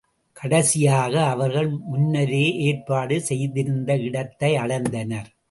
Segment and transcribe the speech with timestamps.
[0.37, 5.31] கடைசியாக அவர்கள், முன்னரே ஏற்பாடு செய்திருந்த இடத்தை அடைந்தனர்.